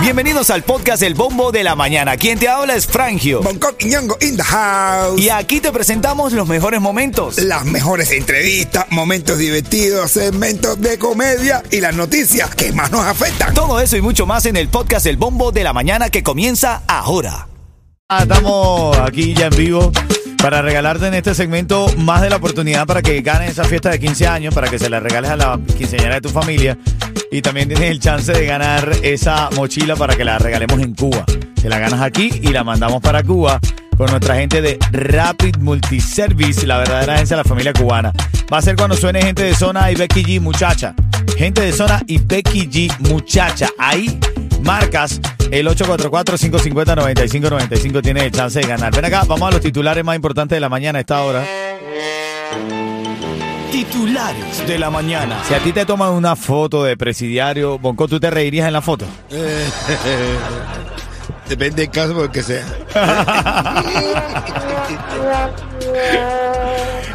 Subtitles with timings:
[0.00, 2.16] Bienvenidos al podcast El Bombo de la Mañana.
[2.16, 3.42] Quien te habla es Frangio.
[3.42, 5.20] Bangkok y Ñongo in the house.
[5.20, 7.38] Y aquí te presentamos los mejores momentos.
[7.38, 13.52] Las mejores entrevistas, momentos divertidos, segmentos de comedia y las noticias que más nos afectan.
[13.52, 16.82] Todo eso y mucho más en el podcast El Bombo de la Mañana que comienza
[16.86, 17.48] ahora.
[18.08, 19.90] Ah, Estamos aquí ya en vivo
[20.40, 23.98] para regalarte en este segmento más de la oportunidad para que ganes esa fiesta de
[23.98, 26.78] 15 años, para que se la regales a la quinceañera de tu familia.
[27.30, 31.24] Y también tienes el chance de ganar esa mochila para que la regalemos en Cuba.
[31.60, 33.60] Te la ganas aquí y la mandamos para Cuba
[33.96, 38.12] con nuestra gente de Rapid Multiservice, la verdadera agencia de la familia cubana.
[38.52, 40.94] Va a ser cuando suene gente de zona y Becky G, muchacha.
[41.36, 43.68] Gente de zona y Becky G, muchacha.
[43.78, 44.20] Ahí
[44.62, 45.20] marcas
[45.50, 48.94] el 844-550-9595 tiene el chance de ganar.
[48.94, 51.44] Ven acá, vamos a los titulares más importantes de la mañana a esta hora.
[53.76, 55.42] Titulares de la mañana.
[55.46, 58.80] Si a ti te toman una foto de presidiario, Bonco, ¿tú te reirías en la
[58.80, 59.04] foto?
[61.46, 62.64] Depende del caso porque sea.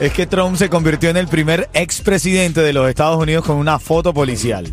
[0.00, 3.78] Es que Trump se convirtió en el primer expresidente de los Estados Unidos con una
[3.78, 4.72] foto policial.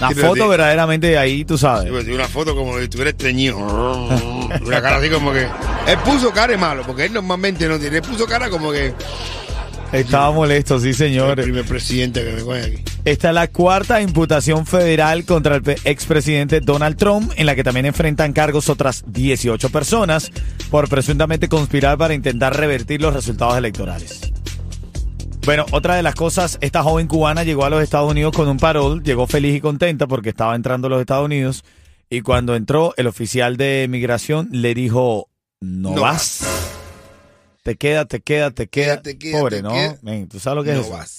[0.00, 0.48] Una sí, pero foto sí.
[0.50, 1.90] verdaderamente ahí, tú sabes.
[1.90, 3.56] Pues, Una foto como si estuviera estreñido.
[3.56, 5.48] Una cara así como que.
[5.86, 7.96] Él puso cara de malo, porque él normalmente no tiene.
[7.96, 8.92] Él puso cara como que.
[9.92, 11.42] Estaba molesto, sí, El señor.
[11.42, 12.84] primer presidente que me coge aquí.
[13.04, 17.86] Esta es la cuarta imputación federal contra el expresidente Donald Trump, en la que también
[17.86, 20.30] enfrentan cargos otras 18 personas
[20.70, 24.32] por presuntamente conspirar para intentar revertir los resultados electorales.
[25.44, 28.58] Bueno, otra de las cosas, esta joven cubana llegó a los Estados Unidos con un
[28.58, 31.64] parol, llegó feliz y contenta porque estaba entrando a los Estados Unidos
[32.08, 35.28] y cuando entró el oficial de migración le dijo,
[35.60, 36.44] no, No vas.
[37.62, 39.02] Te queda, te queda, te queda.
[39.32, 39.70] Pobre, ¿no?
[39.72, 40.90] queda- ¿Tú sabes lo que es eso?
[40.90, 41.10] vas.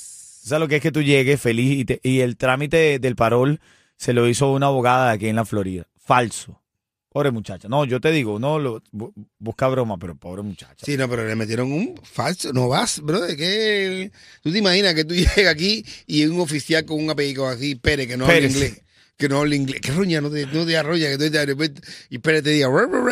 [0.44, 3.62] ¿Sabes lo que es que tú llegues feliz y, te- y el trámite del parol
[3.96, 5.88] se lo hizo una abogada de aquí en la Florida?
[5.98, 6.60] Falso.
[7.08, 7.70] Pobre muchacha.
[7.70, 10.84] No, yo te digo, no lo, bu- busca broma, pero pobre muchacha.
[10.86, 12.52] Sí, no, pero le metieron un falso.
[12.52, 13.22] No vas, bro.
[13.22, 14.12] ¿De qué?
[14.42, 18.08] Tú te imaginas que tú llegas aquí y un oficial con un apellido así, Pérez,
[18.08, 18.52] que no habla Pérez.
[18.54, 18.82] inglés.
[19.18, 19.80] Que no habla inglés.
[19.82, 21.82] Que roña, no te, no te arrolla, que tú de repente.
[22.10, 22.68] Y Pérez te diga,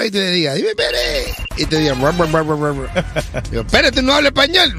[0.05, 1.35] y te diga, dime Pérez.
[1.57, 1.93] Y te diga.
[3.51, 4.73] Digo, tú no hablas español.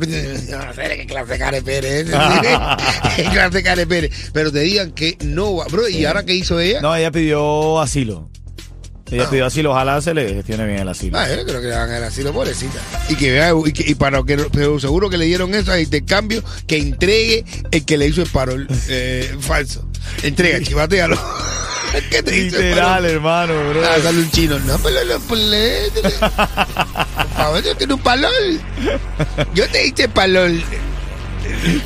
[0.00, 2.06] Qué clase de cara de Pérez.
[3.16, 4.30] Qué clase de Pérez.
[4.32, 5.64] Pero te digan que no va.
[5.66, 6.80] Bro, ¿y ahora qué hizo ella?
[6.80, 8.30] No, ella pidió asilo.
[9.10, 11.16] Ella pidió asilo, ojalá se le gestione bien el asilo.
[11.18, 12.80] Ah, yo creo que le van a dar asilo, pobrecita.
[13.08, 15.80] Y que vea, y, que- y para que pero seguro que le dieron eso a
[15.80, 19.86] intercambio, que entregue el que le hizo el parol eh, falso.
[20.22, 21.16] Entrega, chivatealo.
[22.10, 23.04] ¿Qué te Literal, parol?
[23.06, 23.82] hermano, bro.
[23.86, 24.58] Ah, sale un chino.
[24.58, 25.18] No, pero lo.
[25.20, 25.38] Por
[27.36, 28.60] favor, yo quiero un palol.
[29.54, 30.62] Yo te hice palol.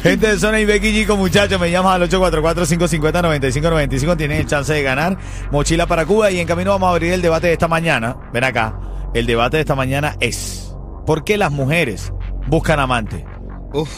[0.02, 4.16] Gente de Zona y Becky Chico, muchachos, me llamas al 844-550-9595.
[4.16, 5.18] Tienen el chance de ganar
[5.50, 6.30] mochila para Cuba.
[6.30, 8.16] Y en camino vamos a abrir el debate de esta mañana.
[8.32, 8.78] Ven acá.
[9.14, 10.72] El debate de esta mañana es:
[11.06, 12.12] ¿por qué las mujeres
[12.46, 13.24] buscan amante?
[13.72, 13.90] Uf.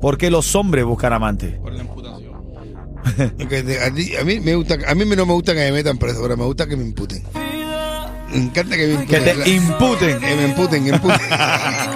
[0.00, 1.60] ¿Por qué los hombres buscan amante?
[3.38, 5.72] porque te- a, ti- a mí me gusta, a mí no me gusta que me
[5.72, 7.22] metan preso, pero me gusta que me imputen.
[8.30, 9.42] Me encanta que me Que imputen.
[9.44, 10.18] te imputen.
[10.20, 11.20] Que me imputen, que me imputen.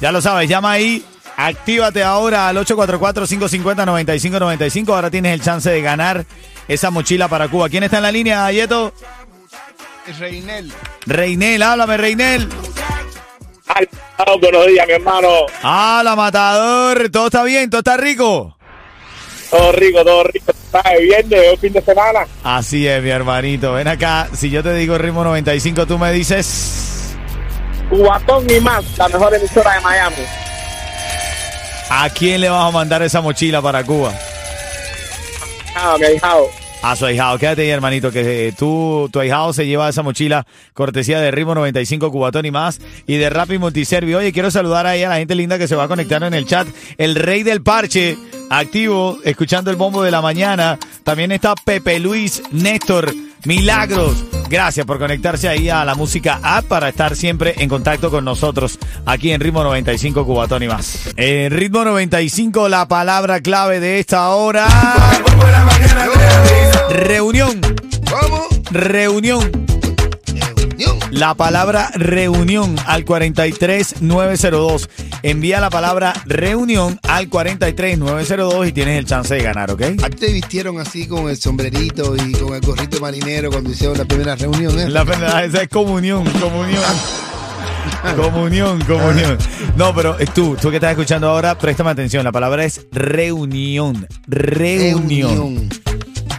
[0.00, 1.04] Ya lo sabes, llama ahí.
[1.36, 4.94] Actívate ahora al 844-550-9595.
[4.94, 6.24] Ahora tienes el chance de ganar
[6.66, 7.68] esa mochila para Cuba.
[7.68, 8.92] ¿Quién está en la línea, Ayeto?
[10.18, 10.72] Reinel.
[11.04, 12.48] Reinel, háblame, Reinel.
[13.68, 13.86] Ay,
[14.40, 15.28] buenos días, mi hermano.
[15.62, 17.10] ¡Hala, matador!
[17.10, 17.68] ¿Todo está bien?
[17.68, 18.56] ¿Todo está rico?
[19.50, 20.52] Todo rico, todo rico.
[20.52, 22.20] Está de viernes, es fin de semana.
[22.44, 23.72] Así es, mi hermanito.
[23.74, 24.28] Ven acá.
[24.32, 26.95] Si yo te digo ritmo 95, tú me dices...
[27.88, 30.16] Cubatón y más, la mejor emisora de Miami.
[31.88, 34.12] ¿A quién le vas a mandar esa mochila para Cuba?
[35.74, 36.48] Ah, mi ahijado.
[36.82, 37.38] A su ahijado.
[37.38, 41.54] Quédate ahí, hermanito, que eh, tú, tu ahijado se lleva esa mochila cortesía de Ritmo
[41.54, 44.14] 95 Cubatón y más y de Rappi Multiservi.
[44.14, 46.46] Oye, quiero saludar ahí a la gente linda que se va a conectar en el
[46.46, 46.66] chat.
[46.98, 48.16] El rey del parche,
[48.50, 50.78] activo, escuchando el bombo de la mañana.
[51.02, 53.12] También está Pepe Luis, Néstor,
[53.46, 54.24] Milagros.
[54.48, 58.78] Gracias por conectarse ahí a la música app para estar siempre en contacto con nosotros
[59.04, 61.10] aquí en Ritmo 95 Cubatón y más.
[61.16, 64.66] En Ritmo 95, la palabra clave de esta hora.
[66.90, 67.60] Reunión.
[68.10, 68.46] ¿Cómo?
[68.70, 69.66] Reunión.
[71.16, 71.20] Reunión.
[71.20, 74.88] La palabra reunión al 43902.
[75.22, 79.82] Envía la palabra reunión al 43902 y tienes el chance de ganar, ¿ok?
[80.02, 83.96] ¿A ti te vistieron así con el sombrerito y con el gorrito marinero cuando hicieron
[83.98, 84.78] la primera reunión?
[84.78, 84.88] ¿eh?
[84.88, 86.82] La verdad, esa es comunión, comunión.
[88.16, 89.38] Comunión, comunión.
[89.76, 92.24] No, pero tú, tú que estás escuchando ahora, préstame atención.
[92.24, 94.06] La palabra es reunión.
[94.26, 95.68] Reunión.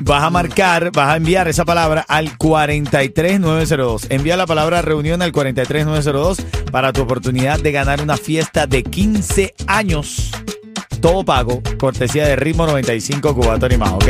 [0.02, 4.08] Vas a marcar, vas a enviar esa palabra al 43902.
[4.10, 9.54] Envía la palabra reunión al 43902 para tu oportunidad de ganar una fiesta de 15
[9.68, 10.32] años.
[11.02, 14.08] Todo pago, cortesía de Ritmo 95 Cubatón y más, ¿ok?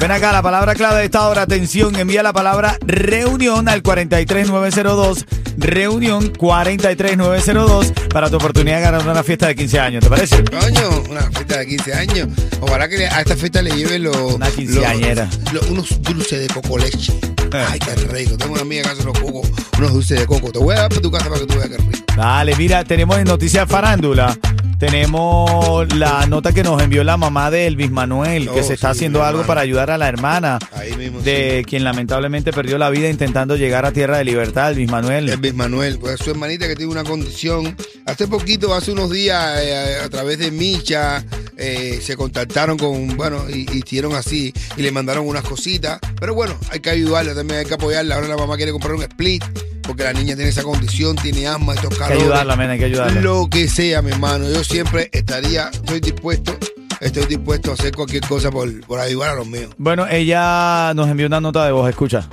[0.00, 5.26] Ven acá, la palabra clave de esta hora, atención, envía la palabra reunión al 43902,
[5.56, 10.44] reunión 43902 para tu oportunidad de ganar una fiesta de 15 años, ¿te parece?
[10.44, 12.28] Coño, una fiesta de 15 años.
[12.60, 14.16] Ojalá que a esta fiesta le lleven los.
[14.16, 15.28] Una quinceañera.
[15.52, 17.12] los- los- unos dulces de coco leche.
[17.52, 18.36] Ay, qué rico.
[18.36, 19.42] Tengo una amiga que hace unos, coco,
[19.78, 20.52] unos dulces de coco.
[20.52, 22.04] Te voy a dar para tu casa para que tú veas qué rico.
[22.16, 24.36] Dale, mira, tenemos en Noticias Farándula,
[24.78, 28.92] tenemos la nota que nos envió la mamá de Elvis Manuel, que Oh, se está
[28.92, 31.20] sí, haciendo algo para ayudar a la hermana Ahí mismo.
[31.20, 35.28] de quien lamentablemente perdió la vida intentando llegar a Tierra de Libertad, Elvis Manuel.
[35.28, 37.76] Elvis Manuel, pues su hermanita que tiene una condición.
[38.06, 41.24] Hace poquito, hace unos días, eh, a través de Micha,
[41.56, 45.98] eh, se contactaron con, bueno, y, y hicieron así, y le mandaron unas cositas.
[46.20, 48.14] Pero bueno, hay que ayudarla, también hay que apoyarla.
[48.14, 49.44] Ahora la mamá quiere comprar un split,
[49.88, 52.22] porque la niña tiene esa condición, tiene asma, estos Hay que calores.
[52.22, 53.20] ayudarla, men, hay que ayudarla.
[53.22, 54.48] Lo que sea, mi hermano.
[54.50, 56.54] Yo siempre estaría, estoy dispuesto,
[57.00, 59.70] estoy dispuesto a hacer cualquier cosa por, por ayudar a los míos.
[59.78, 62.28] Bueno, ella nos envió una nota de voz, escucha.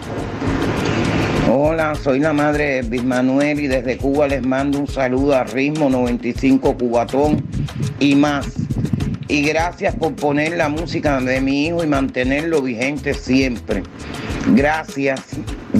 [1.49, 5.89] Hola, soy la madre de Manuel y desde Cuba les mando un saludo a Ritmo
[5.89, 7.41] 95 Cubatón
[8.01, 8.47] y más.
[9.29, 13.81] Y gracias por poner la música de mi hijo y mantenerlo vigente siempre.
[14.53, 15.21] Gracias.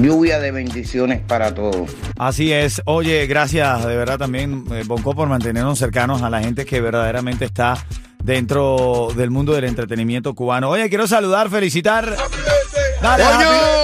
[0.02, 1.90] Lluvia de bendiciones para todos.
[2.18, 2.82] Así es.
[2.86, 7.46] Oye, gracias de verdad también, eh, Bonco, por mantenernos cercanos a la gente que verdaderamente
[7.46, 7.78] está
[8.24, 10.70] dentro del mundo del entretenimiento cubano.
[10.70, 12.16] Oye, quiero saludar, felicitar.
[13.02, 13.24] Dale,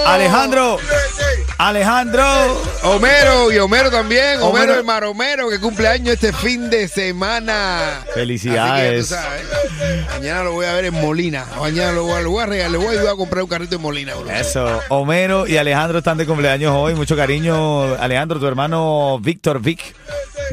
[0.06, 0.78] Alejandro.
[1.68, 2.24] Alejandro.
[2.84, 4.74] Homero y Homero también, Homero, Homero.
[4.80, 8.04] el Maromero que cumple año este fin de semana.
[8.16, 9.12] Felicidades.
[9.12, 11.46] Así que, tú sabes, mañana lo voy a ver en Molina.
[11.60, 13.50] Mañana lo voy a, lo voy a regalar, le voy a ayudar a comprar un
[13.50, 14.16] carrito en Molina.
[14.16, 14.32] bro.
[14.32, 16.96] Eso, Homero y Alejandro están de cumpleaños hoy.
[16.96, 17.94] Mucho cariño.
[17.96, 19.96] Alejandro, tu hermano Víctor Vic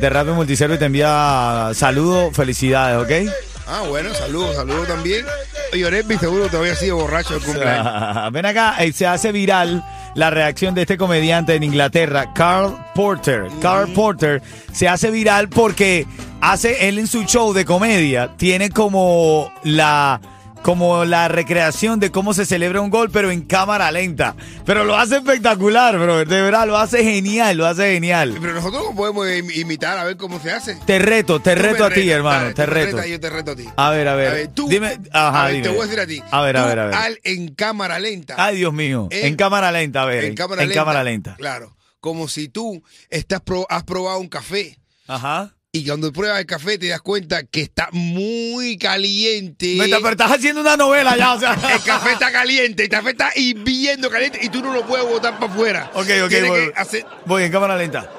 [0.02, 3.32] de Radio Multiservice te envía saludos, felicidades, ¿ok?
[3.66, 5.24] Ah, bueno, saludos, saludos también.
[5.72, 8.32] Oye, Oresby seguro que todavía sido borracho el cumpleaños.
[8.32, 9.82] Ven acá, eh, se hace viral
[10.14, 13.46] la reacción de este comediante en Inglaterra, Carl Porter.
[13.60, 16.06] Carl Porter se hace viral porque
[16.40, 20.20] hace él en su show de comedia, tiene como la
[20.62, 24.34] como la recreación de cómo se celebra un gol, pero en cámara lenta.
[24.66, 26.18] Pero lo hace espectacular, bro.
[26.24, 28.36] De verdad, lo hace genial, lo hace genial.
[28.40, 30.76] Pero nosotros lo podemos im- imitar a ver cómo se hace.
[30.86, 33.04] Te reto, te Tú reto a ti, hermano, te tú reto.
[33.04, 33.64] yo te reto a ti.
[33.76, 34.48] A ver, a ver.
[34.48, 35.68] tú, Dime, ajá, a ver, dime.
[35.68, 36.22] te voy a decir a ti.
[36.30, 36.94] A ver, a Tú, ver, a ver.
[36.94, 38.34] al- en cámara lenta.
[38.36, 39.08] Ay, Dios mío.
[39.10, 40.24] En- En, cámara lenta, a ver.
[40.24, 40.80] en cámara en lenta.
[40.82, 41.34] cámara lenta.
[41.36, 41.74] Claro.
[42.00, 44.78] Como si tú estás pro- has probado un café.
[45.06, 45.54] Ajá.
[45.78, 49.74] Y cuando pruebas el café te das cuenta que está muy caliente.
[49.76, 51.52] Me está- pero estás haciendo una novela ya, o sea.
[51.74, 55.38] El café está caliente, el café está hirviendo caliente y tú no lo puedes botar
[55.38, 55.90] para afuera.
[55.94, 58.10] Ok, ok, Tienes voy, que hacer- voy en cámara lenta.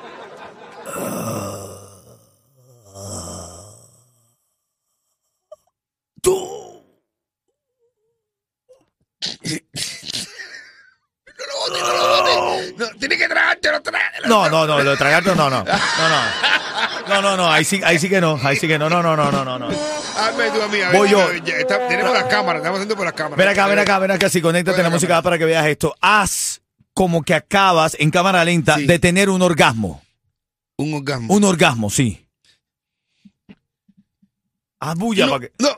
[11.38, 12.78] No lo botes, no lo botes.
[12.78, 14.28] No, tienes que tragártelo, tragártelo.
[14.28, 15.64] No, no, no, lo de tragarte no, no.
[15.64, 16.49] No, no.
[17.10, 19.16] No, no, no, ahí sí, ahí sí que no, ahí sí que no, no, no,
[19.16, 19.68] no, no, no, no.
[19.68, 21.22] Hazme tú a mí, a ver, Voy yo.
[21.22, 23.38] a ver, ya está- tenemos las cámaras, estamos haciendo por las cámaras.
[23.38, 25.96] Ven acá, ven acá, ven acá, si conéctate Bueno, la música para que veas esto.
[26.02, 26.62] Haz
[26.94, 28.86] como que acabas en cámara lenta Sí.
[28.86, 30.02] de tener un orgasmo.
[30.78, 31.34] Un orgasmo.
[31.34, 32.26] Un orgasmo, sí.
[34.80, 35.54] Haz bulla no, para que.
[35.60, 35.70] no.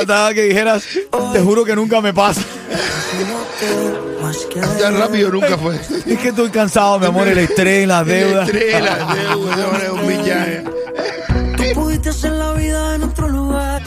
[0.00, 0.82] Faltaba que dijeras,
[1.34, 2.40] te juro que nunca me pasa.
[4.80, 5.76] Tan rápido nunca fue.
[5.76, 8.48] Es que estoy cansado, mi amor, el estrés, las deudas.
[8.48, 10.64] Estrella, deuda, ahora es un millaje.
[11.54, 13.82] Tú pudiste hacer la vida en otro lugar.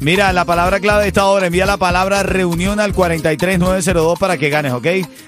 [0.00, 4.50] Mira, la palabra clave de esta hora, envía la palabra reunión al 43902 para que
[4.50, 4.86] ganes, ¿ok?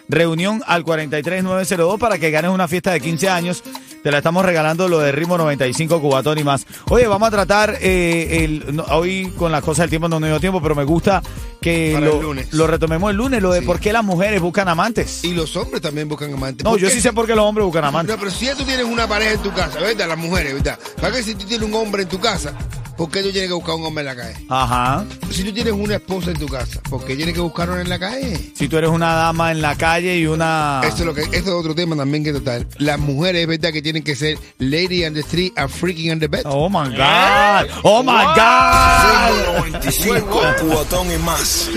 [0.08, 3.62] Reunión al 43902 para que ganes una fiesta de 15 años.
[4.02, 6.66] Te la estamos regalando lo de Ritmo 95 Cubatón y más.
[6.90, 10.28] Oye, vamos a tratar eh, el, no, hoy con las cosas del tiempo no nos
[10.28, 11.22] dio tiempo, pero me gusta
[11.60, 12.52] que Para lo, el lunes.
[12.52, 13.66] lo retomemos el lunes, lo de Sí.
[13.66, 15.22] por qué las mujeres buscan amantes.
[15.22, 16.64] Y los hombres también buscan amantes.
[16.64, 16.94] No, ¿Por yo qué?
[16.94, 18.12] sí sé por qué los hombres buscan amantes.
[18.16, 20.08] No, pero si ya tú tienes una pareja en tu casa, ¿verdad?
[20.08, 20.78] Las mujeres, ¿verdad?
[21.00, 22.52] ¿Para que si tú tienes un hombre en tu casa,
[22.96, 24.34] ¿por qué tú tienes que buscar un hombre en la calle?
[24.48, 25.04] Ajá.
[25.30, 27.88] Si tú tienes una esposa en tu casa, ¿por qué tienes que buscar una en
[27.88, 28.52] la calle?
[28.54, 30.80] Si tú eres una dama en la calle y una...
[30.84, 32.66] Eso es lo que, eso es otro tema también que total.
[32.78, 36.20] Las mujeres es verdad que tienen que ser lady on the street and freaking on
[36.20, 36.42] the bed.
[36.44, 37.68] Oh my God.
[37.82, 39.02] Oh my God.
[39.42, 41.70] Ritmo 95, cubatón y más.